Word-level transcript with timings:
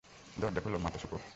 দরজা 0.41 0.61
খোল, 0.61 0.73
মাতসুকো! 0.77 1.17